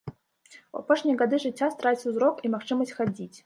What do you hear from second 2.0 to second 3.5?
зрок і магчымасць хадзіць.